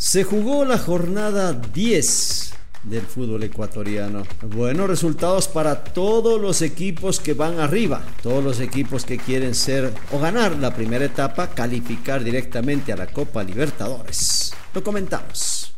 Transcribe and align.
Se 0.00 0.24
jugó 0.24 0.64
la 0.64 0.78
jornada 0.78 1.52
10 1.52 2.52
del 2.84 3.02
fútbol 3.02 3.42
ecuatoriano. 3.42 4.22
Buenos 4.40 4.88
resultados 4.88 5.46
para 5.46 5.84
todos 5.84 6.40
los 6.40 6.62
equipos 6.62 7.20
que 7.20 7.34
van 7.34 7.60
arriba, 7.60 8.02
todos 8.22 8.42
los 8.42 8.60
equipos 8.60 9.04
que 9.04 9.18
quieren 9.18 9.54
ser 9.54 9.92
o 10.10 10.18
ganar 10.18 10.56
la 10.56 10.74
primera 10.74 11.04
etapa, 11.04 11.50
calificar 11.50 12.24
directamente 12.24 12.94
a 12.94 12.96
la 12.96 13.08
Copa 13.08 13.44
Libertadores. 13.44 14.54
Lo 14.72 14.82
comentamos. 14.82 15.74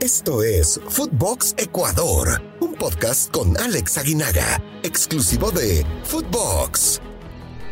Esto 0.00 0.42
es 0.42 0.80
Footbox 0.88 1.54
Ecuador, 1.56 2.42
un 2.58 2.74
podcast 2.74 3.30
con 3.30 3.56
Alex 3.56 3.96
Aguinaga, 3.96 4.60
exclusivo 4.82 5.52
de 5.52 5.86
Footbox. 6.02 7.00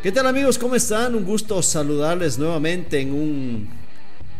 ¿Qué 0.05 0.13
tal 0.13 0.29
amigos? 0.29 0.57
¿Cómo 0.57 0.77
están? 0.77 1.17
Un 1.17 1.25
gusto 1.25 1.61
saludarles 1.65 2.39
nuevamente 2.39 3.01
en 3.01 3.13
un 3.13 3.78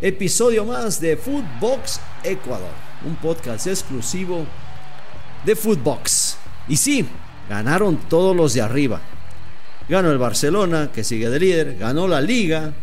episodio 0.01 0.65
más 0.65 1.01
de 1.01 1.17
Footbox 1.17 2.01
Ecuador, 2.23 2.71
un 3.05 3.17
podcast 3.17 3.67
exclusivo 3.67 4.47
de 5.45 5.57
Footbox. 5.57 6.37
Y 6.69 6.77
sí, 6.77 7.05
ganaron 7.49 7.97
todos 8.09 8.37
los 8.37 8.55
de 8.55 8.63
arriba. 8.63 9.01
Ganó 9.89 10.13
el 10.13 10.19
Barcelona, 10.19 10.91
que 10.93 11.03
sigue 11.03 11.31
de 11.31 11.41
líder, 11.41 11.79
ganó 11.79 12.07
la 12.07 12.21
Liga, 12.21 12.75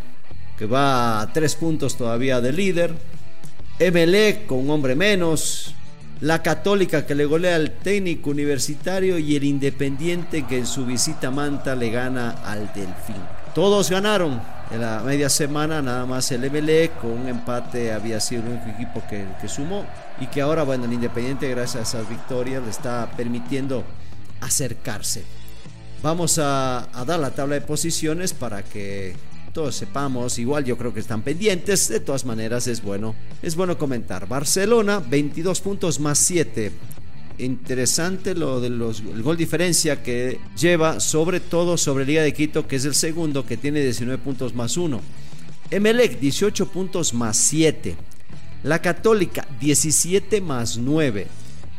que 0.58 0.66
va 0.66 1.22
a 1.22 1.32
tres 1.32 1.56
puntos 1.56 1.96
todavía 1.98 2.42
de 2.42 2.52
líder. 2.52 2.94
MLE 3.80 4.46
con 4.48 4.60
un 4.60 4.70
hombre 4.72 4.96
menos, 4.96 5.76
la 6.22 6.42
Católica 6.42 7.06
que 7.06 7.14
le 7.14 7.26
golea 7.26 7.56
al 7.56 7.72
técnico 7.72 8.32
universitario 8.32 9.20
y 9.20 9.36
el 9.36 9.44
Independiente 9.44 10.46
que 10.48 10.58
en 10.58 10.66
su 10.66 10.86
visita 10.86 11.28
a 11.28 11.32
Manta 11.32 11.76
le 11.76 11.92
gana 11.92 12.32
al 12.44 12.72
Delfín. 12.74 13.35
Todos 13.56 13.90
ganaron. 13.90 14.42
En 14.70 14.82
la 14.82 15.02
media 15.04 15.30
semana 15.30 15.82
nada 15.82 16.06
más 16.06 16.30
el 16.32 16.52
MLE 16.52 16.92
con 17.02 17.12
un 17.12 17.28
empate 17.30 17.94
había 17.94 18.20
sido 18.20 18.44
el 18.44 18.50
único 18.50 18.70
equipo 18.70 19.02
que, 19.10 19.26
que 19.40 19.48
sumó 19.48 19.86
y 20.20 20.28
que 20.28 20.42
ahora, 20.42 20.64
bueno, 20.64 20.86
el 20.86 20.94
Independiente 20.94 21.50
gracias 21.50 21.76
a 21.96 21.98
esas 22.00 22.10
victorias 22.10 22.62
le 22.62 22.70
está 22.70 23.10
permitiendo 23.16 23.84
acercarse. 24.42 25.24
Vamos 26.04 26.38
a, 26.38 26.88
dar 27.08 27.20
la 27.20 27.32
tabla 27.32 27.56
de 27.56 27.62
posiciones 27.62 28.34
para 28.34 28.62
que 28.64 29.16
todos 29.54 29.76
sepamos, 29.76 30.38
igual 30.38 30.66
yo 30.66 30.78
creo 30.78 30.94
que 30.94 31.00
están 31.00 31.22
pendientes, 31.22 31.88
de 31.88 32.00
todas 32.00 32.26
maneras 32.26 32.68
es 32.68 32.84
bueno, 32.84 33.16
es 33.42 33.56
bueno 33.56 33.78
comentar. 33.78 34.28
Barcelona 34.28 35.00
22 35.00 35.62
puntos 35.62 36.00
más 36.00 36.20
7. 36.20 36.72
Interesante 37.38 38.34
lo 38.34 38.62
del 38.62 38.80
gol 39.22 39.36
diferencia 39.36 40.02
que 40.02 40.40
lleva 40.58 41.00
sobre 41.02 41.40
todo 41.42 41.78
sobre 41.78 42.06
Liga 42.06 42.22
de 42.22 42.34
Quito, 42.34 42.68
que 42.68 42.78
es 42.78 42.86
el 42.86 42.96
segundo 42.96 43.46
que 43.46 43.58
tiene 43.58 43.82
19 43.82 44.24
puntos 44.24 44.54
más 44.54 44.78
1. 44.78 45.02
Emelec 45.72 46.20
18 46.20 46.68
puntos 46.68 47.14
más 47.14 47.36
7. 47.36 47.96
La 48.64 48.82
Católica 48.82 49.46
17 49.60 50.40
más 50.40 50.78
9. 50.78 51.28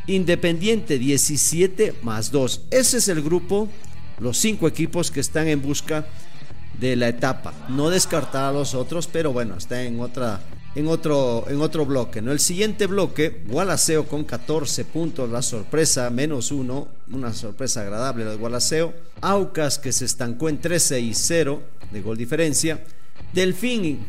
Independiente 0.09 0.99
17 0.99 1.95
más 2.03 2.31
2. 2.31 2.63
Ese 2.71 2.99
es 2.99 3.09
el 3.09 3.23
grupo, 3.23 3.69
los 4.21 4.37
cinco 4.37 4.69
equipos 4.69 5.11
que 5.11 5.21
están 5.21 5.49
en 5.49 5.63
busca 5.63 6.07
de 6.79 6.97
la 6.97 7.09
etapa. 7.09 7.55
No 7.71 7.89
descartar 7.89 8.45
a 8.45 8.53
los 8.53 8.75
otros, 8.75 9.07
pero 9.07 9.33
bueno, 9.33 9.57
está 9.57 9.83
en 9.83 10.01
otra 10.01 10.41
en 10.77 10.89
otro, 10.89 11.47
en 11.49 11.61
otro 11.63 11.87
bloque. 11.87 12.21
¿no? 12.21 12.33
El 12.33 12.39
siguiente 12.39 12.87
bloque, 12.87 13.43
Gualaceo 13.49 14.07
con 14.07 14.25
14 14.25 14.85
puntos, 14.85 15.31
la 15.31 15.41
sorpresa, 15.41 16.09
menos 16.11 16.53
uno, 16.53 16.89
una 17.11 17.33
sorpresa 17.33 17.81
agradable 17.81 18.27
la 18.27 18.33
de 18.33 18.37
Gualaceo. 18.37 18.93
Aucas 19.23 19.79
que 19.79 19.91
se 19.91 20.05
estancó 20.05 20.51
en 20.51 20.61
13 20.61 21.01
y 21.01 21.15
0 21.15 21.63
de 21.91 22.03
gol 22.03 22.19
diferencia. 22.19 22.85
Delfín 23.33 24.07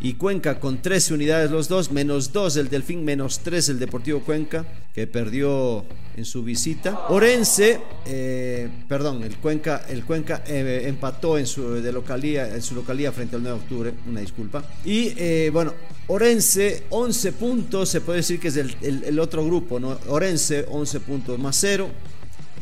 y 0.00 0.14
Cuenca 0.14 0.60
con 0.60 0.80
13 0.80 1.14
unidades 1.14 1.50
los 1.50 1.66
dos, 1.68 1.90
menos 1.90 2.32
2 2.32 2.58
el 2.58 2.68
Delfín, 2.68 3.04
menos 3.04 3.40
3 3.40 3.70
el 3.70 3.80
Deportivo 3.80 4.20
Cuenca, 4.20 4.64
que 4.94 5.08
perdió 5.08 5.84
en 6.16 6.24
su 6.24 6.42
visita. 6.42 7.06
Orense, 7.08 7.80
eh, 8.06 8.68
perdón, 8.88 9.22
el 9.22 9.36
Cuenca, 9.36 9.84
el 9.88 10.04
Cuenca 10.04 10.42
eh, 10.46 10.84
empató 10.86 11.38
en 11.38 11.46
su, 11.46 11.74
de 11.74 11.92
localía, 11.92 12.54
en 12.54 12.62
su 12.62 12.74
localía 12.74 13.12
frente 13.12 13.36
al 13.36 13.42
9 13.42 13.58
de 13.58 13.62
octubre, 13.62 13.94
una 14.08 14.20
disculpa. 14.20 14.64
Y 14.84 15.12
eh, 15.16 15.50
bueno, 15.52 15.74
Orense, 16.06 16.84
11 16.90 17.32
puntos, 17.32 17.88
se 17.88 18.00
puede 18.00 18.18
decir 18.18 18.38
que 18.38 18.48
es 18.48 18.56
el, 18.56 18.76
el, 18.82 19.18
otro 19.18 19.44
grupo, 19.44 19.80
¿no? 19.80 19.98
Orense, 20.08 20.66
11 20.68 21.00
puntos 21.00 21.38
más 21.38 21.56
0. 21.60 21.88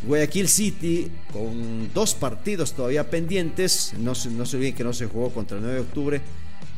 Guayaquil 0.06 0.48
City 0.48 1.10
con 1.32 1.92
dos 1.94 2.14
partidos 2.14 2.72
todavía 2.72 3.08
pendientes, 3.08 3.92
no, 3.98 4.14
no 4.32 4.46
se 4.46 4.56
olviden 4.56 4.74
que 4.74 4.82
no 4.82 4.92
se 4.92 5.06
jugó 5.06 5.30
contra 5.30 5.58
el 5.58 5.62
9 5.62 5.76
de 5.76 5.82
octubre, 5.82 6.20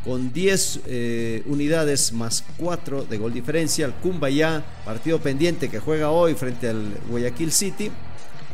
con 0.05 0.33
10 0.33 0.81
eh, 0.87 1.43
unidades 1.47 2.13
más 2.13 2.45
4 2.59 3.05
de 3.05 3.17
gol 3.17 3.33
diferencia. 3.33 3.87
El 3.87 3.95
Cumbayá, 3.95 4.63
partido 4.85 5.19
pendiente 5.19 5.71
que 5.71 5.81
juega 5.81 6.11
hoy 6.11 6.35
frente 6.35 6.69
al 6.69 6.99
Guayaquil 7.09 7.51
City, 7.51 7.91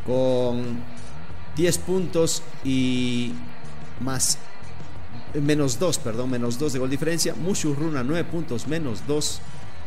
con 0.07 0.79
10 1.57 1.79
puntos 1.79 2.43
y 2.65 3.33
más 4.01 4.39
menos 5.35 5.79
2, 5.79 5.99
perdón, 5.99 6.31
menos 6.31 6.59
2 6.59 6.73
de 6.73 6.79
gol 6.79 6.91
diferencia. 6.91 7.35
Mushurruna 7.35 8.05
9 8.05 8.25
puntos 8.31 8.69
menos 8.69 9.07
2. 9.07 9.41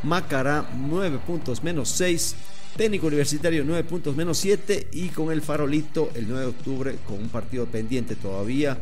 Macará 0.03 0.69
9 0.77 1.19
puntos 1.25 1.63
menos 1.63 1.89
6. 1.89 2.35
Técnico 2.75 3.07
Universitario 3.07 3.63
9 3.65 3.83
puntos 3.83 4.15
menos 4.15 4.37
7 4.39 4.89
y 4.93 5.09
con 5.09 5.31
el 5.31 5.41
Farolito 5.41 6.09
el 6.15 6.27
9 6.27 6.41
de 6.41 6.49
octubre 6.49 6.95
con 7.07 7.19
un 7.19 7.29
partido 7.29 7.67
pendiente 7.67 8.15
todavía 8.15 8.79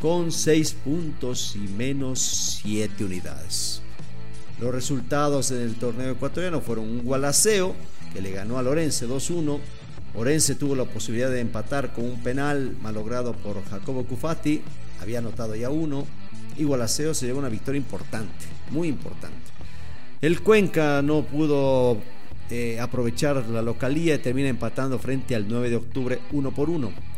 con 0.00 0.32
6 0.32 0.72
puntos 0.84 1.56
y 1.56 1.68
menos 1.68 2.60
7 2.62 3.04
unidades. 3.04 3.82
Los 4.60 4.74
resultados 4.74 5.50
en 5.50 5.58
el 5.58 5.74
torneo 5.76 6.12
ecuatoriano 6.12 6.60
fueron 6.60 6.88
un 6.88 7.02
Gualaceo 7.02 7.74
que 8.12 8.20
le 8.20 8.32
ganó 8.32 8.58
a 8.58 8.62
Lorense 8.62 9.08
2-1. 9.08 9.58
Orense 10.14 10.54
tuvo 10.54 10.74
la 10.74 10.84
posibilidad 10.84 11.30
de 11.30 11.40
empatar 11.40 11.92
con 11.92 12.04
un 12.04 12.22
penal 12.22 12.76
malogrado 12.82 13.32
por 13.32 13.64
Jacobo 13.64 14.04
Cufati, 14.04 14.62
había 15.00 15.18
anotado 15.18 15.54
ya 15.54 15.70
uno, 15.70 16.06
y 16.56 16.64
Gualaceo 16.64 17.14
se 17.14 17.26
llevó 17.26 17.38
una 17.38 17.48
victoria 17.48 17.78
importante, 17.78 18.46
muy 18.70 18.88
importante. 18.88 19.36
El 20.20 20.42
Cuenca 20.42 21.00
no 21.00 21.22
pudo 21.22 21.98
eh, 22.50 22.80
aprovechar 22.80 23.46
la 23.46 23.62
localía 23.62 24.16
y 24.16 24.18
termina 24.18 24.48
empatando 24.48 24.98
frente 24.98 25.34
al 25.36 25.46
9 25.48 25.70
de 25.70 25.76
octubre 25.76 26.18
1 26.32 26.50
por 26.50 26.68
1. 26.68 27.09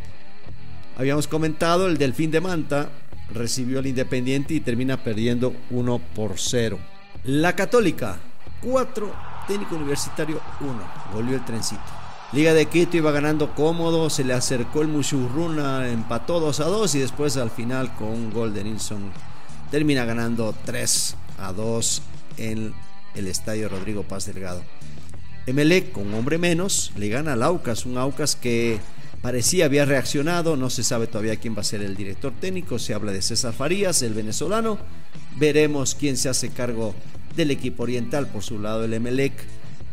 Habíamos 1.03 1.27
comentado, 1.27 1.89
el 1.89 1.99
Delfín 1.99 2.31
de 2.31 2.41
Manta 2.41 2.89
recibió 3.35 3.81
al 3.81 3.89
Independiente 3.89 4.55
y 4.55 4.61
termina 4.61 5.03
perdiendo 5.03 5.53
1 5.71 6.01
por 6.15 6.39
0. 6.39 6.79
La 7.25 7.57
Católica, 7.57 8.21
4, 8.61 9.13
técnico 9.49 9.75
universitario 9.75 10.41
1, 10.61 10.73
volvió 11.13 11.35
el 11.35 11.45
trencito. 11.45 11.83
Liga 12.33 12.55
de 12.55 12.67
Quito 12.67 12.97
iba 12.99 13.11
ganando 13.11 13.53
cómodo, 13.53 14.11
se 14.11 14.23
le 14.23 14.33
acercó 14.33 14.83
el 14.83 14.87
Mushurruna, 14.87 15.89
empató 15.89 16.39
2 16.39 16.61
a 16.61 16.67
2 16.67 16.95
y 16.95 17.01
después 17.01 17.37
al 17.37 17.51
final 17.51 17.93
con 17.97 18.07
un 18.07 18.33
gol 18.33 18.55
de 18.55 18.63
Nilsson 18.63 19.11
termina 19.73 20.05
ganando 20.05 20.55
3 20.65 21.17
a 21.39 21.53
2 21.53 22.03
en 22.37 22.75
el 23.17 23.27
estadio 23.27 23.69
Rodrigo 23.69 24.05
Paz 24.05 24.27
Delgado. 24.27 24.63
MLE 25.49 25.91
con 25.91 26.15
hombre 26.15 26.39
menos 26.39 26.93
le 26.97 27.09
gana 27.09 27.33
al 27.33 27.43
Aucas, 27.43 27.87
un 27.87 27.99
Aucas 27.99 28.37
que 28.37 28.79
parecía 29.23 29.65
había 29.65 29.85
reaccionado, 29.85 30.57
no 30.57 30.69
se 30.69 30.85
sabe 30.85 31.07
todavía 31.07 31.37
quién 31.37 31.57
va 31.57 31.61
a 31.61 31.65
ser 31.65 31.81
el 31.81 31.97
director 31.97 32.33
técnico, 32.39 32.79
se 32.79 32.93
habla 32.93 33.13
de 33.13 33.23
César 33.23 33.55
Farías, 33.55 34.03
el 34.03 34.13
venezolano, 34.13 34.79
veremos 35.37 35.95
quién 35.95 36.17
se 36.17 36.29
hace 36.29 36.51
cargo 36.51 36.95
del 37.37 37.51
equipo 37.51 37.85
oriental, 37.85 38.27
por 38.27 38.43
su 38.43 38.59
lado 38.59 38.85
el 38.85 38.93
Emelec, 38.93 39.33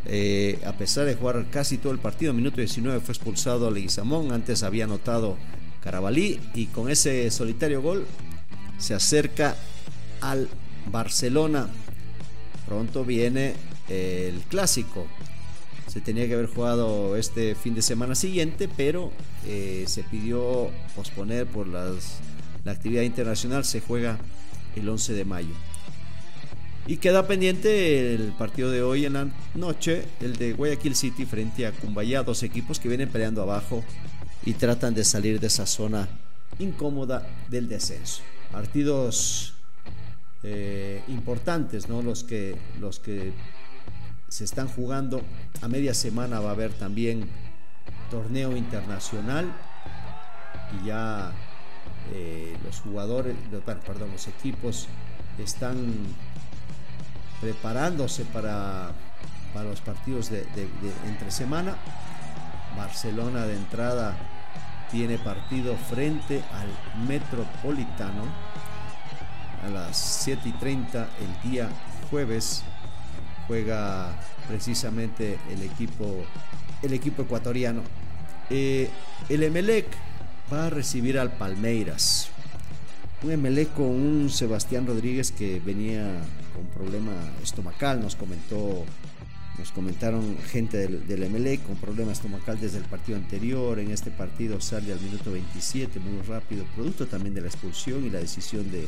eh, 0.05 0.59
a 0.65 0.73
pesar 0.73 1.05
de 1.05 1.15
jugar 1.15 1.45
casi 1.51 1.77
todo 1.77 1.93
el 1.93 1.99
partido, 1.99 2.33
minuto 2.33 2.57
19 2.57 2.99
fue 2.99 3.13
expulsado 3.13 3.71
Leguizamón, 3.71 4.31
antes 4.31 4.63
había 4.63 4.85
anotado 4.85 5.37
Carabalí 5.81 6.39
y 6.55 6.65
con 6.65 6.89
ese 6.89 7.29
solitario 7.31 7.81
gol 7.81 8.05
se 8.77 8.93
acerca 8.93 9.55
al 10.21 10.49
Barcelona. 10.91 11.69
Pronto 12.65 13.05
viene 13.05 13.53
el 13.87 14.41
clásico. 14.49 15.07
Se 15.87 16.01
tenía 16.01 16.27
que 16.27 16.33
haber 16.33 16.47
jugado 16.47 17.15
este 17.15 17.55
fin 17.55 17.75
de 17.75 17.81
semana 17.81 18.15
siguiente, 18.15 18.69
pero 18.75 19.11
eh, 19.51 19.85
se 19.87 20.03
pidió 20.03 20.69
posponer 20.95 21.47
por 21.47 21.67
las, 21.67 22.19
la 22.63 22.71
actividad 22.71 23.01
internacional. 23.01 23.65
Se 23.65 23.81
juega 23.81 24.19
el 24.75 24.87
11 24.87 25.13
de 25.13 25.25
mayo. 25.25 25.55
Y 26.85 26.97
queda 26.97 27.25
pendiente 27.25 28.13
el 28.13 28.31
partido 28.33 28.69
de 28.69 28.83
hoy 28.83 29.05
en 29.05 29.13
la 29.13 29.27
noche, 29.55 30.05
el 30.21 30.37
de 30.37 30.53
Guayaquil 30.53 30.95
City 30.95 31.25
frente 31.25 31.65
a 31.65 31.71
Cumbayá, 31.71 32.21
dos 32.21 32.43
equipos 32.43 32.79
que 32.79 32.89
vienen 32.89 33.09
peleando 33.09 33.41
abajo 33.41 33.83
y 34.45 34.53
tratan 34.53 34.93
de 34.93 35.03
salir 35.03 35.39
de 35.39 35.47
esa 35.47 35.65
zona 35.65 36.07
incómoda 36.59 37.27
del 37.49 37.67
descenso. 37.67 38.21
Partidos 38.51 39.53
eh, 40.43 41.01
importantes, 41.07 41.89
¿no? 41.89 42.03
Los 42.03 42.23
que, 42.23 42.55
los 42.79 42.99
que 42.99 43.33
se 44.27 44.43
están 44.43 44.67
jugando. 44.67 45.23
A 45.61 45.67
media 45.67 45.95
semana 45.95 46.39
va 46.39 46.49
a 46.49 46.53
haber 46.53 46.71
también 46.73 47.27
torneo 48.09 48.55
internacional 48.55 49.51
y 50.81 50.87
ya 50.87 51.31
eh, 52.13 52.57
los 52.63 52.79
jugadores, 52.81 53.35
perdón, 53.85 54.11
los 54.11 54.27
equipos 54.27 54.87
están 55.37 55.93
preparándose 57.39 58.25
para, 58.25 58.91
para 59.53 59.69
los 59.69 59.81
partidos 59.81 60.29
de, 60.29 60.45
entre 61.05 61.31
semana. 61.31 61.75
Barcelona 62.75 63.45
de 63.45 63.55
entrada 63.55 64.15
tiene 64.91 65.17
partido 65.17 65.75
frente 65.75 66.43
al 66.53 67.07
Metropolitano 67.07 68.23
a 69.63 69.69
las 69.69 69.97
7 69.97 70.49
y 70.49 70.51
30 70.53 71.09
el 71.19 71.51
día 71.51 71.69
jueves. 72.09 72.63
Juega 73.47 74.11
precisamente 74.47 75.39
el 75.49 75.63
equipo, 75.63 76.23
el 76.83 76.93
equipo 76.93 77.23
ecuatoriano. 77.23 77.81
Eh, 78.49 78.89
el 79.29 79.43
Emelec 79.43 79.85
va 80.51 80.67
a 80.67 80.69
recibir 80.69 81.19
al 81.19 81.31
Palmeiras. 81.31 82.29
Un 83.23 83.31
Emelec 83.31 83.73
con 83.73 83.87
un 83.87 84.29
Sebastián 84.29 84.87
Rodríguez 84.87 85.31
que 85.31 85.59
venía 85.59 86.09
con 86.55 86.65
problema 86.67 87.13
estomacal, 87.43 88.01
nos 88.01 88.15
comentó 88.15 88.85
nos 89.59 89.71
comentaron 89.71 90.37
gente 90.47 90.77
del, 90.77 91.05
del 91.05 91.59
con 91.59 91.75
problema 91.75 92.13
estomacal 92.13 92.57
desde 92.59 92.77
el 92.77 92.85
partido 92.85 93.17
anterior. 93.17 93.77
En 93.79 93.91
este 93.91 94.09
partido 94.09 94.61
sale 94.61 94.93
al 94.93 95.01
minuto 95.01 95.33
27, 95.33 95.99
muy 95.99 96.21
rápido, 96.21 96.63
producto 96.75 97.07
también 97.07 97.35
de 97.35 97.41
la 97.41 97.47
expulsión 97.47 98.05
y 98.05 98.09
la 98.09 98.19
decisión 98.19 98.71
de, 98.71 98.85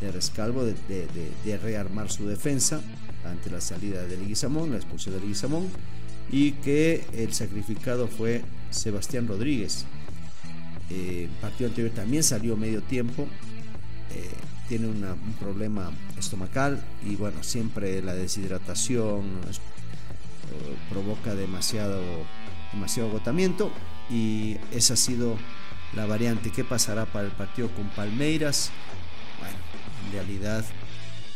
de 0.00 0.12
Rescalvo 0.12 0.64
de, 0.64 1.58
rearmar 1.60 2.10
su 2.10 2.26
defensa 2.26 2.80
ante 3.24 3.50
la 3.50 3.60
salida 3.60 4.04
de 4.04 4.16
Leguizamón, 4.16 4.70
la 4.70 4.76
expulsión 4.76 5.14
de 5.16 5.20
Leguizamón, 5.20 5.68
y 6.30 6.52
que 6.52 7.04
el 7.14 7.32
sacrificado 7.32 8.08
fue 8.08 8.42
Sebastián 8.70 9.28
Rodríguez. 9.28 9.86
Eh, 10.90 11.28
el 11.30 11.36
partido 11.40 11.68
anterior 11.68 11.92
también 11.94 12.22
salió 12.22 12.56
medio 12.56 12.82
tiempo. 12.82 13.26
Eh, 14.10 14.30
tiene 14.68 14.86
un 14.86 15.34
problema 15.38 15.90
estomacal 16.18 16.82
y 17.04 17.16
bueno, 17.16 17.42
siempre 17.42 18.00
la 18.00 18.14
deshidratación 18.14 19.24
eh, 19.44 20.76
provoca 20.88 21.34
demasiado, 21.34 22.00
demasiado 22.72 23.10
agotamiento 23.10 23.70
y 24.08 24.56
esa 24.72 24.94
ha 24.94 24.96
sido 24.96 25.36
la 25.94 26.06
variante. 26.06 26.50
¿Qué 26.50 26.64
pasará 26.64 27.04
para 27.06 27.26
el 27.26 27.32
partido 27.32 27.68
con 27.70 27.88
Palmeiras? 27.90 28.70
Bueno, 29.38 29.56
en 30.06 30.12
realidad, 30.12 30.64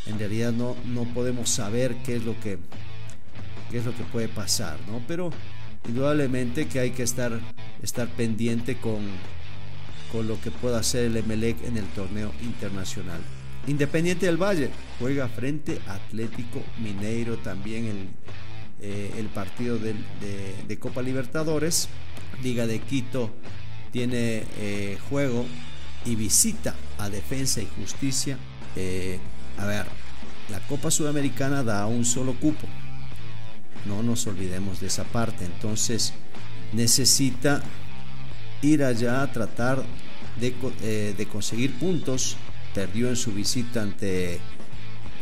en 0.06 0.18
realidad 0.18 0.52
no, 0.52 0.74
no 0.86 1.04
podemos 1.04 1.50
saber 1.50 1.96
qué 2.04 2.16
es 2.16 2.24
lo 2.24 2.38
que 2.40 2.58
qué 3.70 3.78
es 3.78 3.84
lo 3.84 3.96
que 3.96 4.04
puede 4.04 4.28
pasar, 4.28 4.78
¿no? 4.86 5.02
Pero 5.06 5.30
indudablemente 5.86 6.66
que 6.66 6.80
hay 6.80 6.90
que 6.90 7.02
estar, 7.02 7.38
estar 7.82 8.08
pendiente 8.08 8.76
con, 8.76 9.00
con 10.12 10.26
lo 10.28 10.40
que 10.40 10.50
pueda 10.50 10.78
hacer 10.78 11.06
el 11.06 11.16
Emelec 11.16 11.62
en 11.64 11.76
el 11.76 11.86
torneo 11.86 12.32
internacional. 12.42 13.20
Independiente 13.66 14.26
del 14.26 14.38
Valle 14.38 14.70
juega 14.98 15.28
frente 15.28 15.78
Atlético 15.86 16.62
Mineiro 16.82 17.36
también 17.36 17.84
el, 17.84 18.08
eh, 18.80 19.12
el 19.18 19.26
partido 19.26 19.78
de, 19.78 20.78
Copa 20.78 21.02
Libertadores. 21.02 21.88
Liga 22.42 22.66
de 22.66 22.78
Quito 22.78 23.30
tiene 23.90 24.44
eh, 24.58 24.96
juego 25.10 25.44
y 26.04 26.14
visita 26.14 26.74
a 26.98 27.10
Defensa 27.10 27.60
y 27.60 27.68
Justicia. 27.76 28.38
Eh, 28.76 29.18
a 29.58 29.66
ver, 29.66 29.86
la 30.50 30.60
Copa 30.60 30.90
Sudamericana 30.90 31.62
da 31.62 31.86
un 31.86 32.04
solo 32.04 32.34
cupo. 32.34 32.66
No 33.86 34.02
nos 34.02 34.26
olvidemos 34.26 34.80
de 34.80 34.88
esa 34.88 35.04
parte. 35.04 35.44
Entonces 35.44 36.12
necesita 36.72 37.62
ir 38.62 38.82
allá 38.82 39.22
a 39.22 39.32
tratar 39.32 39.84
de, 40.40 41.14
de 41.16 41.26
conseguir 41.26 41.74
puntos. 41.78 42.36
Perdió 42.74 43.08
en 43.08 43.16
su 43.16 43.32
visita 43.32 43.82
ante 43.82 44.40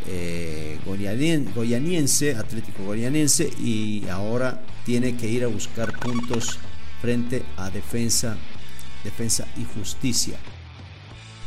eh, 0.07 0.79
goyaniense, 0.85 2.35
Atlético 2.35 2.83
Goyaniense, 2.83 3.49
y 3.59 4.07
ahora 4.09 4.61
tiene 4.85 5.15
que 5.15 5.29
ir 5.29 5.43
a 5.43 5.47
buscar 5.47 5.91
puntos 5.99 6.59
frente 7.01 7.43
a 7.57 7.69
Defensa, 7.69 8.37
Defensa 9.03 9.45
y 9.57 9.65
Justicia. 9.65 10.37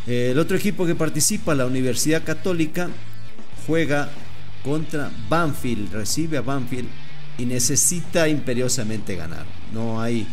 El 0.06 0.38
otro 0.38 0.56
equipo 0.56 0.86
que 0.86 0.94
participa, 0.94 1.54
la 1.54 1.66
Universidad 1.66 2.22
Católica, 2.24 2.88
juega 3.66 4.10
contra 4.64 5.10
Banfield, 5.28 5.92
recibe 5.92 6.36
a 6.36 6.42
Banfield 6.42 6.88
y 7.40 7.46
necesita 7.46 8.28
imperiosamente 8.28 9.16
ganar. 9.16 9.46
No 9.72 10.00
hay, 10.00 10.26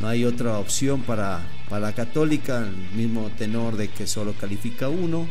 no 0.00 0.08
hay 0.08 0.24
otra 0.24 0.58
opción 0.58 1.02
para, 1.02 1.40
para 1.68 1.86
la 1.86 1.94
Católica, 1.94 2.58
el 2.58 2.96
mismo 2.96 3.30
tenor 3.38 3.76
de 3.76 3.88
que 3.88 4.08
solo 4.08 4.32
califica 4.32 4.88
uno 4.88 5.28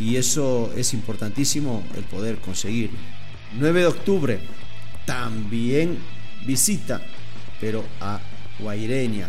y 0.00 0.16
eso 0.16 0.72
es 0.76 0.94
importantísimo 0.94 1.84
el 1.96 2.02
poder 2.04 2.38
conseguir. 2.38 2.90
9 3.58 3.80
de 3.80 3.86
octubre 3.86 4.40
también 5.06 5.98
visita, 6.44 7.00
pero 7.60 7.84
a 8.00 8.20
Guaireña. 8.58 9.28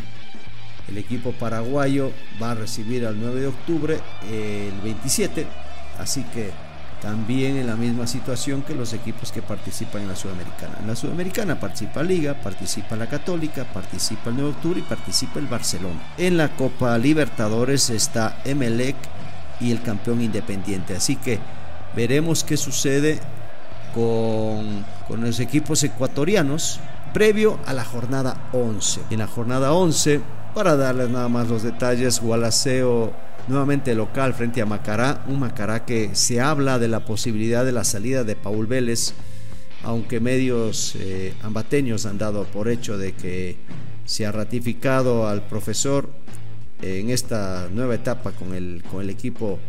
El 0.89 0.98
equipo 0.98 1.31
paraguayo 1.33 2.12
va 2.42 2.51
a 2.51 2.56
recibir 2.56 3.06
al 3.06 3.19
9 3.19 3.42
de 3.42 3.48
octubre 3.48 4.00
el 4.31 4.81
27, 4.81 5.45
así 6.00 6.24
que 6.33 6.50
también 7.03 7.57
en 7.57 7.67
la 7.67 7.75
misma 7.75 8.07
situación 8.07 8.61
que 8.61 8.73
los 8.73 8.94
equipos 8.94 9.33
que 9.33 9.41
participan 9.41 10.03
en 10.03 10.07
la 10.07 10.15
Sudamericana. 10.15 10.77
En 10.79 10.88
la 10.88 10.95
Sudamericana 10.95 11.59
participa 11.59 12.01
Liga, 12.01 12.33
participa 12.33 12.95
la 12.95 13.07
Católica, 13.07 13.65
participa 13.65 14.29
el 14.29 14.38
9 14.38 14.50
de 14.50 14.55
octubre 14.55 14.79
y 14.79 14.83
participa 14.83 15.39
el 15.39 15.47
Barcelona. 15.47 16.00
En 16.17 16.38
la 16.38 16.55
Copa 16.55 16.97
Libertadores 16.97 17.89
está 17.89 18.38
Emelec 18.45 18.95
y 19.59 19.73
el 19.73 19.81
campeón 19.81 20.21
independiente. 20.21 20.95
Así 20.95 21.17
que 21.17 21.39
veremos 21.94 22.45
qué 22.45 22.55
sucede 22.55 23.19
con, 23.94 24.85
los 25.21 25.41
equipos 25.41 25.83
ecuatorianos 25.83 26.79
previo 27.13 27.59
a 27.65 27.73
la 27.73 27.83
jornada 27.83 28.47
11. 28.53 29.01
En 29.09 29.19
la 29.19 29.27
jornada 29.27 29.73
11, 29.73 30.21
para 30.55 30.77
darles 30.77 31.09
nada 31.09 31.27
más 31.27 31.50
los 31.50 31.63
detalles, 31.63 32.21
Gualaceo 32.21 33.11
nuevamente 33.48 33.95
local 33.95 34.34
frente 34.34 34.62
a 34.62 34.66
Macará, 34.66 35.24
un 35.28 35.40
Macará 35.40 35.86
que 35.86 36.16
se 36.16 36.42
habla 36.42 36.80
de 36.80 36.88
la 36.88 37.06
posibilidad 37.06 37.66
de 37.66 37.72
la 37.72 37.84
salida 37.84 38.24
de 38.24 38.36
Paul 38.36 38.68
Vélez, 38.68 39.13
aunque 39.84 40.19
medios 40.19 40.95
eh, 40.95 41.34
ambateños 41.42 42.06
han 42.06 42.18
dado 42.18 42.45
por 42.45 42.69
hecho 42.69 42.98
de 42.98 43.13
que 43.13 43.57
se 44.06 44.25
ha 44.25 44.31
ratificado 44.31 45.28
al 45.28 45.45
profesor 45.48 46.10
en 46.81 47.10
esta 47.10 47.69
nueva 47.74 47.95
etapa 47.95 48.31
con 48.31 48.54
el, 48.54 48.84
con 48.90 49.01
el 49.01 49.10
equipo 49.10 49.60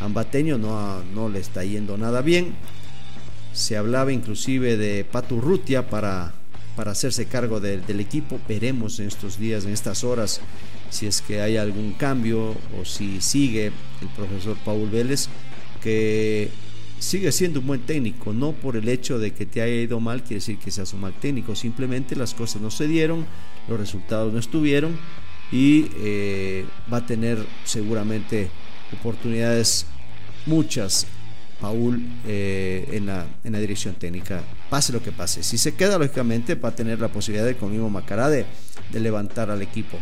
ambateño 0.00 0.58
no, 0.58 1.02
no 1.14 1.28
le 1.28 1.38
está 1.38 1.64
yendo 1.64 1.96
nada 1.96 2.20
bien. 2.20 2.54
Se 3.52 3.76
hablaba 3.76 4.12
inclusive 4.12 4.76
de 4.76 5.04
Paturrutia 5.04 5.88
para, 5.88 6.34
para 6.74 6.90
hacerse 6.90 7.26
cargo 7.26 7.60
del 7.60 8.00
equipo. 8.00 8.40
Veremos 8.48 8.98
en 8.98 9.06
estos 9.06 9.38
días, 9.38 9.64
en 9.64 9.72
estas 9.72 10.02
horas, 10.02 10.40
si 10.90 11.06
es 11.06 11.20
que 11.22 11.40
hay 11.40 11.56
algún 11.56 11.92
cambio 11.92 12.54
o 12.80 12.84
si 12.84 13.20
sigue 13.20 13.66
el 13.66 14.08
profesor 14.16 14.56
Paul 14.64 14.90
Vélez, 14.90 15.28
que 15.82 16.50
sigue 16.98 17.32
siendo 17.32 17.60
un 17.60 17.66
buen 17.66 17.80
técnico, 17.80 18.32
no 18.32 18.52
por 18.52 18.76
el 18.76 18.88
hecho 18.88 19.18
de 19.18 19.32
que 19.32 19.46
te 19.46 19.60
haya 19.60 19.74
ido 19.74 20.00
mal, 20.00 20.22
quiere 20.22 20.36
decir 20.36 20.58
que 20.58 20.70
seas 20.70 20.92
un 20.94 21.00
mal 21.00 21.14
técnico, 21.14 21.54
simplemente 21.54 22.16
las 22.16 22.34
cosas 22.34 22.62
no 22.62 22.70
se 22.70 22.86
dieron, 22.86 23.26
los 23.68 23.78
resultados 23.78 24.32
no 24.32 24.38
estuvieron 24.38 24.96
y 25.52 25.86
eh, 25.98 26.64
va 26.92 26.98
a 26.98 27.06
tener 27.06 27.38
seguramente 27.64 28.48
oportunidades 28.92 29.86
muchas 30.46 31.06
Paul 31.60 32.00
eh, 32.26 32.88
en, 32.92 33.06
la, 33.06 33.26
dirección 33.58 33.94
técnica, 33.94 34.42
pase 34.68 34.92
lo 34.92 35.02
que 35.02 35.12
pase. 35.12 35.42
Si 35.42 35.56
se 35.56 35.74
queda, 35.74 35.98
lógicamente, 35.98 36.54
va 36.56 36.70
a 36.70 36.74
tener 36.74 37.00
la 37.00 37.08
posibilidad 37.08 37.46
de, 37.46 37.56
con 37.56 37.70
mismo 37.70 37.88
Macará 37.88 38.28
de, 38.28 38.44
levantar 38.92 39.50
al 39.50 39.62
equipo. 39.62 39.98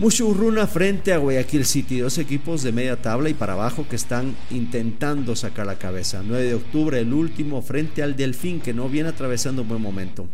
Mucho 0.00 0.34
frente 0.66 1.12
a 1.12 1.18
Guayaquil 1.18 1.66
City, 1.66 1.98
dos 1.98 2.16
equipos 2.16 2.62
de 2.62 2.72
media 2.72 3.02
tabla 3.02 3.28
y 3.28 3.34
para 3.34 3.52
abajo 3.52 3.84
que 3.86 3.96
están 3.96 4.34
intentando 4.48 5.36
sacar 5.36 5.66
la 5.66 5.74
cabeza. 5.74 6.22
9 6.24 6.42
de 6.42 6.54
octubre, 6.54 6.98
el 7.00 7.12
último 7.12 7.60
frente 7.60 8.02
al 8.02 8.16
Delfín, 8.16 8.62
que 8.62 8.72
no 8.72 8.88
viene 8.88 9.10
atravesando 9.10 9.60
un 9.60 9.68
buen 9.68 9.82
momento. 9.82 10.26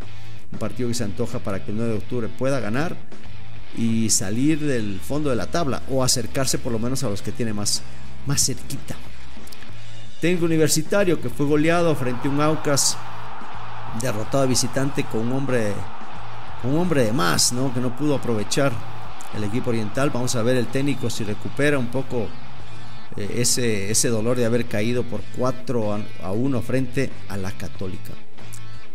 Un 0.52 0.58
partido 0.61 0.88
que 0.88 0.94
se 0.94 1.02
antoja 1.02 1.40
para 1.40 1.64
que 1.64 1.73
el 1.73 1.78
9 1.78 1.90
de 1.94 1.99
octubre 1.99 2.28
pueda 2.28 2.61
ganar 2.61 2.96
y 3.76 4.08
salir 4.11 4.61
del 4.61 5.00
fondo 5.00 5.30
de 5.30 5.37
la 5.37 5.49
tabla 5.49 5.82
o 5.90 6.04
acercarse 6.04 6.58
por 6.58 6.70
lo 6.70 6.78
menos 6.78 7.02
a 7.02 7.11
los 7.11 7.20
que 7.20 7.32
tiene 7.32 7.52
más, 7.52 7.82
más 8.25 8.46
cerquita. 8.46 8.94
Tengo 10.20 10.44
Universitario 10.44 11.20
que 11.20 11.28
fue 11.28 11.44
goleado 11.44 11.96
frente 11.96 12.28
a 12.28 12.30
un 12.30 12.40
Aucas 12.40 12.96
derrotado 14.00 14.44
de 14.44 14.49
visitante 14.49 15.02
con 15.02 15.23
un 15.23 15.32
hombre 15.32 15.73
un 16.62 16.78
hombre 16.78 17.04
de 17.04 17.12
más, 17.12 17.52
¿no? 17.52 17.75
que 17.75 17.80
no 17.80 17.96
pudo 17.96 18.14
aprovechar 18.14 18.96
el 19.35 19.45
equipo 19.45 19.71
oriental. 19.71 20.11
Vamos 20.11 20.37
a 20.37 20.42
ver 20.42 20.56
el 20.56 20.66
técnico 20.66 21.11
si 21.11 21.25
recupera 21.25 21.78
un 21.78 21.88
poco 21.88 22.28
eh, 23.16 23.37
ese, 23.38 23.90
ese 23.90 24.09
dolor 24.09 24.37
de 24.37 24.45
haber 24.45 24.66
caído 24.66 25.02
por 25.04 25.23
4 25.37 26.04
a 26.23 26.33
1 26.33 26.62
frente 26.62 27.11
a 27.28 27.37
la 27.37 27.52
Católica. 27.52 28.12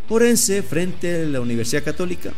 Orense 0.10 0.62
frente 0.62 1.24
a 1.24 1.26
la 1.26 1.42
Universidad 1.42 1.84
Católica 1.84 2.32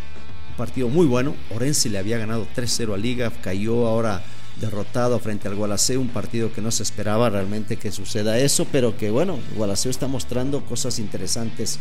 partido 0.54 0.90
muy 0.90 1.06
bueno. 1.06 1.36
Orense 1.54 1.90
le 1.90 1.98
había 1.98 2.18
ganado 2.18 2.48
3-0 2.56 2.94
a 2.94 2.98
Liga, 2.98 3.32
cayó 3.42 3.88
ahora 3.88 4.24
derrotado 4.60 5.20
frente 5.20 5.48
al 5.48 5.56
Gualaceo, 5.56 6.00
un 6.00 6.10
partido 6.10 6.54
que 6.54 6.62
no 6.62 6.72
se 6.72 6.84
esperaba 6.84 7.30
realmente 7.30 7.78
que 7.78 7.92
suceda 7.92 8.38
eso, 8.38 8.68
pero 8.72 8.96
que 8.96 9.10
bueno, 9.10 9.40
Gualaceo 9.56 9.90
está 9.90 10.08
mostrando 10.08 10.64
cosas 10.64 11.00
interesantes 11.00 11.80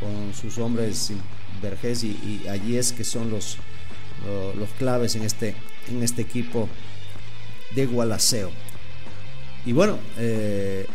con 0.00 0.34
sus 0.34 0.58
hombres 0.58 1.12
Vergés 1.62 2.04
y, 2.04 2.46
allí 2.48 2.76
es 2.76 2.92
que 2.92 3.04
son 3.04 3.30
los, 3.30 3.56
los, 4.58 4.68
claves 4.78 5.16
en 5.16 5.22
este, 5.22 5.54
en 5.88 6.02
este 6.02 6.22
equipo 6.22 6.68
de 7.74 7.86
Gualaceo. 7.86 8.50
Y 9.66 9.72
bueno, 9.72 9.98
eh, 10.18 10.86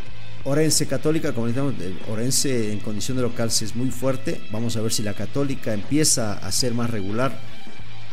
Orense 0.44 0.88
Católica, 0.88 1.34
como 1.34 1.48
decíamos, 1.48 1.74
Orense 2.10 2.72
en 2.72 2.80
condición 2.80 3.18
de 3.18 3.24
local 3.24 3.50
es 3.50 3.76
muy 3.76 3.92
fuerte. 3.92 4.42
Vamos 4.52 4.78
a 4.78 4.82
ver 4.82 4.92
si 4.92 5.04
la 5.04 5.14
Católica 5.14 5.74
empieza 5.74 6.34
a 6.34 6.52
ser 6.52 6.74
más 6.74 6.90
regular 6.90 7.40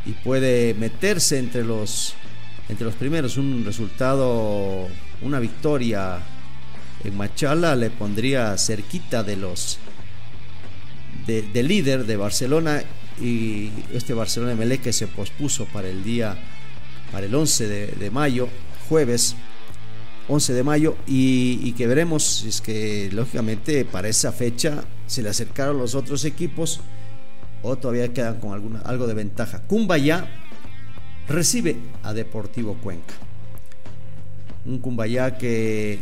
y 0.05 0.13
puede 0.13 0.75
meterse 0.75 1.39
entre 1.39 1.65
los, 1.65 2.15
entre 2.69 2.85
los 2.85 2.95
primeros. 2.95 3.37
Un 3.37 3.65
resultado, 3.65 4.89
una 5.23 5.41
victoria 5.41 6.19
en 7.05 7.17
Machala 7.17 7.77
le 7.77 7.91
pondría 7.91 8.57
cerquita 8.59 9.23
de 9.23 9.37
los 9.37 9.79
de, 11.27 11.63
líder 11.63 12.07
de 12.07 12.17
Barcelona 12.17 12.83
y 13.21 13.71
este 13.93 14.15
Barcelona 14.15 14.55
MLE 14.55 14.79
que 14.79 14.93
se 14.93 15.07
pospuso 15.07 15.67
para 15.67 15.89
el 15.89 16.05
día, 16.05 16.37
para 17.13 17.27
el 17.27 17.35
11 17.35 17.67
de, 17.97 18.11
mayo, 18.11 18.49
jueves 18.89 19.37
11 20.29 20.53
de 20.53 20.63
mayo 20.63 20.97
y, 21.07 21.73
que 21.73 21.87
veremos 21.87 22.45
es 22.45 22.61
que 22.61 23.09
lógicamente 23.13 23.85
para 23.85 24.09
esa 24.09 24.33
fecha 24.33 24.85
se 25.07 25.23
le 25.23 25.29
acercaron 25.29 25.79
los 25.79 25.95
otros 25.95 26.25
equipos 26.25 26.81
o 27.63 27.77
todavía 27.77 28.13
quedan 28.13 28.41
con 28.41 28.53
alguna, 28.53 28.81
algo 28.81 29.07
de 29.07 29.15
ventaja. 29.15 29.63
Cumbayá 29.63 30.29
recibe 31.29 31.77
a 32.03 32.13
Deportivo 32.13 32.75
Cuenca. 32.75 33.15
Un 34.65 34.79
Cumbayá 34.79 35.39
que, 35.39 36.01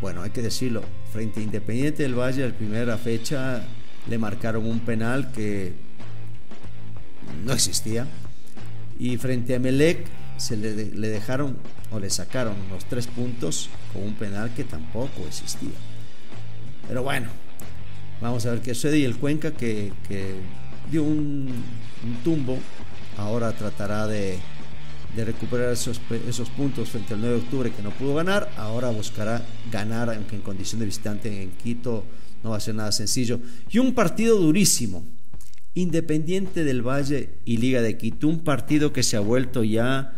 bueno, 0.00 0.22
hay 0.22 0.30
que 0.30 0.42
decirlo, 0.42 0.82
frente 1.12 1.40
a 1.40 1.42
Independiente 1.42 2.02
del 2.02 2.14
Valle, 2.14 2.48
la 2.48 2.54
primera 2.54 2.96
fecha 2.96 3.62
le 4.08 4.18
marcaron 4.18 4.66
un 4.66 4.80
penal 4.80 5.30
que 5.32 5.85
no 7.44 7.52
existía. 7.52 8.06
Y 8.98 9.16
frente 9.18 9.54
a 9.54 9.58
Melec 9.58 10.06
se 10.36 10.56
le, 10.56 10.74
dejaron 10.74 11.56
o 11.90 11.98
le 11.98 12.10
sacaron 12.10 12.54
los 12.70 12.84
tres 12.86 13.06
puntos 13.06 13.68
con 13.92 14.02
un 14.02 14.14
penal 14.14 14.52
que 14.54 14.64
tampoco 14.64 15.26
existía. 15.26 15.70
Pero 16.88 17.02
bueno, 17.02 17.28
vamos 18.20 18.46
a 18.46 18.50
ver 18.50 18.60
qué 18.60 18.74
sucede. 18.74 18.98
Y 18.98 19.04
el 19.04 19.16
Cuenca 19.16 19.52
que, 19.52 19.92
dio 20.90 21.02
un, 21.02 21.52
tumbo, 22.22 22.58
ahora 23.16 23.52
tratará 23.52 24.06
de, 24.06 24.38
recuperar 25.16 25.72
esos, 25.72 26.00
esos, 26.28 26.50
puntos 26.50 26.90
frente 26.90 27.14
al 27.14 27.20
9 27.20 27.36
de 27.36 27.42
octubre 27.42 27.72
que 27.72 27.82
no 27.82 27.90
pudo 27.90 28.14
ganar. 28.14 28.50
Ahora 28.56 28.90
buscará 28.90 29.42
ganar, 29.70 30.10
aunque 30.10 30.36
en 30.36 30.42
condición 30.42 30.80
de 30.80 30.86
visitante 30.86 31.42
en 31.42 31.50
Quito 31.52 32.04
no 32.42 32.50
va 32.50 32.58
a 32.58 32.60
ser 32.60 32.74
nada 32.74 32.92
sencillo. 32.92 33.40
Y 33.70 33.78
un 33.78 33.94
partido 33.94 34.36
durísimo. 34.36 35.04
Independiente 35.76 36.64
del 36.64 36.82
Valle 36.82 37.28
y 37.44 37.58
Liga 37.58 37.82
de 37.82 37.96
Quito. 37.96 38.26
Un 38.26 38.40
partido 38.40 38.92
que 38.92 39.02
se 39.02 39.16
ha 39.16 39.20
vuelto 39.20 39.62
ya 39.62 40.12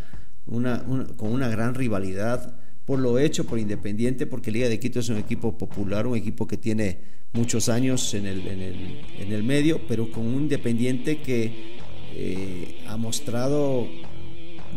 con 0.47 1.33
una 1.33 1.49
gran 1.49 1.75
rivalidad 1.75 2.55
por 2.89 3.01
lo 3.01 3.19
hecho 3.19 3.45
por 3.45 3.59
Independiente, 3.59 4.25
porque 4.25 4.51
Liga 4.51 4.67
de 4.67 4.81
Quito 4.81 5.01
es 5.01 5.11
un 5.11 5.19
equipo 5.19 5.59
popular, 5.59 6.07
un 6.07 6.17
equipo 6.17 6.47
que 6.47 6.57
tiene 6.57 7.01
muchos 7.35 7.69
años 7.69 8.15
en 8.15 8.25
el, 8.25 8.47
en 8.47 9.31
el, 9.31 9.43
medio, 9.43 9.83
pero 9.87 10.11
con 10.11 10.27
un 10.27 10.45
Independiente 10.45 11.21
que 11.21 11.77
eh, 12.15 12.83
ha 12.87 12.97
mostrado 12.97 13.87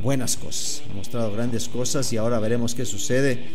buenas 0.03 0.35
cosas, 0.35 0.83
ha 0.91 0.93
mostrado 0.93 1.31
grandes 1.31 1.69
cosas 1.69 2.11
y 2.11 2.17
ahora 2.17 2.39
veremos 2.39 2.75
qué 2.75 2.83
sucede 2.83 3.45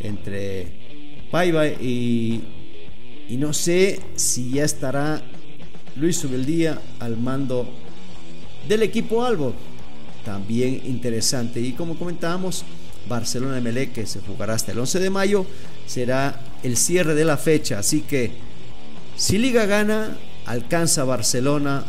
entre 0.00 1.26
Paiva 1.30 1.68
y, 1.68 2.42
y 3.28 3.36
no 3.36 3.52
sé 3.52 4.00
si 4.16 4.50
ya 4.50 4.64
estará 4.64 5.22
Luis 5.96 6.16
Subeldía 6.16 6.80
al 7.00 7.16
mando 7.16 7.68
del 8.68 8.82
equipo 8.82 9.24
Albo. 9.24 9.54
También 10.24 10.80
interesante. 10.84 11.60
Y 11.60 11.72
como 11.72 11.96
comentábamos, 11.98 12.64
Barcelona 13.08 13.60
MLE 13.60 13.90
que 13.90 14.06
se 14.06 14.20
jugará 14.20 14.54
hasta 14.54 14.72
el 14.72 14.78
11 14.78 14.98
de 14.98 15.10
mayo 15.10 15.46
será 15.86 16.40
el 16.62 16.76
cierre 16.76 17.14
de 17.14 17.24
la 17.24 17.36
fecha. 17.36 17.78
Así 17.78 18.00
que 18.00 18.32
si 19.16 19.38
Liga 19.38 19.66
gana, 19.66 20.16
alcanza 20.46 21.04
Barcelona 21.04 21.84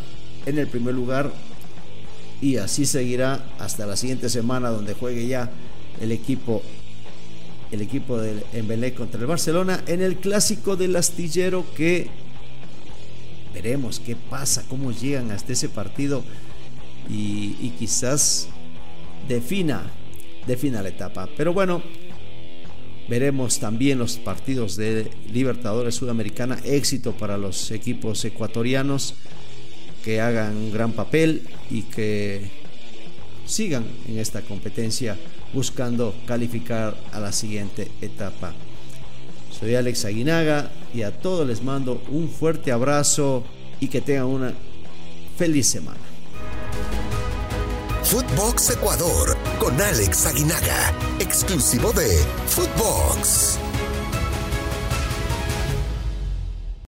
en 0.45 0.59
el 0.59 0.67
primer 0.67 0.93
lugar 0.93 1.31
y 2.41 2.57
así 2.57 2.85
seguirá 2.85 3.45
hasta 3.59 3.85
la 3.85 3.95
siguiente 3.95 4.29
semana 4.29 4.69
donde 4.69 4.93
juegue 4.93 5.27
ya 5.27 5.49
el 6.01 6.11
equipo 6.11 6.61
el 7.71 7.81
equipo 7.81 8.19
del 8.19 8.43
Embelé 8.53 8.93
contra 8.93 9.19
el 9.19 9.25
Barcelona 9.25 9.81
en 9.87 10.01
el 10.01 10.17
clásico 10.17 10.75
del 10.75 10.95
astillero 10.95 11.65
que 11.75 12.09
veremos 13.55 14.01
qué 14.01 14.17
pasa, 14.17 14.65
cómo 14.67 14.91
llegan 14.91 15.31
hasta 15.31 15.53
ese 15.53 15.69
partido 15.69 16.23
y, 17.09 17.69
quizás 17.79 18.49
defina, 19.29 19.89
defina 20.45 20.81
la 20.81 20.89
etapa. 20.89 21.29
Pero 21.37 21.53
bueno, 21.53 21.81
veremos 23.07 23.59
también 23.59 23.97
los 23.97 24.17
partidos 24.17 24.75
de 24.75 25.09
Libertadores 25.31 25.95
Sudamericana, 25.95 26.59
éxito 26.65 27.13
para 27.13 27.37
los 27.37 27.71
equipos 27.71 28.25
ecuatorianos 28.25 29.15
que 30.03 30.19
hagan 30.19 30.57
un 30.57 30.71
gran 30.73 30.91
papel 30.91 31.47
y 31.71 31.83
que 31.83 32.51
sigan 33.45 33.85
en 34.09 34.19
esta 34.19 34.41
competencia 34.41 35.17
buscando 35.53 36.13
calificar 36.27 36.97
a 37.13 37.21
la 37.21 37.31
siguiente 37.31 37.89
etapa. 38.01 38.53
Soy 39.49 39.75
Alex 39.75 40.03
Aguinaga 40.03 40.69
y 40.95 41.03
a 41.03 41.11
todos 41.11 41.45
les 41.45 41.61
mando 41.61 42.01
un 42.09 42.29
fuerte 42.29 42.71
abrazo 42.71 43.43
y 43.81 43.89
que 43.89 43.99
tengan 43.99 44.27
una 44.27 44.53
feliz 45.37 45.67
semana. 45.67 45.99
Footbox 48.03 48.69
Ecuador 48.69 49.35
con 49.59 49.79
Alex 49.81 50.27
Aguinaga, 50.27 50.93
exclusivo 51.19 51.91
de 51.91 52.23
Footbox. 52.47 53.64